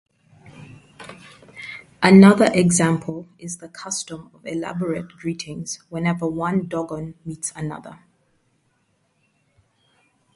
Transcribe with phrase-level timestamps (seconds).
[2.01, 7.99] Another example is the custom of elaborate greetings whenever one Dogon meets another.